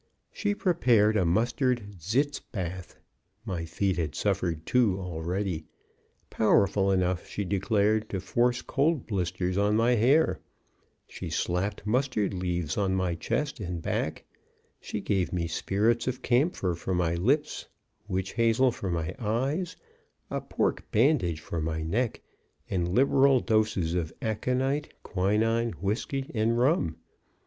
She 0.33 0.55
prepared 0.55 1.15
a 1.15 1.25
mustard 1.25 1.83
sitz 1.99 2.39
bath 2.39 2.97
(my 3.45 3.65
feet 3.65 3.97
had 3.97 4.15
suffered 4.15 4.65
two 4.65 4.97
already) 4.99 5.65
powerful 6.31 6.91
enough, 6.91 7.27
she 7.27 7.45
declared, 7.45 8.09
to 8.09 8.19
force 8.19 8.63
cold 8.63 9.05
blisters 9.05 9.59
on 9.59 9.75
my 9.75 9.91
hair; 9.93 10.39
she 11.05 11.29
slapped 11.29 11.85
mustard 11.85 12.33
leaves 12.33 12.77
on 12.77 12.95
my 12.95 13.13
chest 13.13 13.59
and 13.59 13.79
back; 13.83 14.23
she 14.79 15.01
gave 15.01 15.31
me 15.31 15.45
spirits 15.45 16.07
of 16.07 16.23
camphor 16.23 16.73
for 16.73 16.95
my 16.95 17.13
lips, 17.13 17.67
witch 18.07 18.33
hazel 18.33 18.71
for 18.71 18.89
my 18.89 19.13
eyes, 19.19 19.75
a 20.31 20.41
pork 20.41 20.83
bandage 20.89 21.41
for 21.41 21.61
my 21.61 21.83
neck, 21.83 22.21
and 22.71 22.89
liberal 22.95 23.39
doses 23.39 23.93
of 23.93 24.11
aconite, 24.19 24.95
quinine, 25.03 25.73
whiskey 25.73 26.25
and 26.33 26.57
rum. 26.57 26.95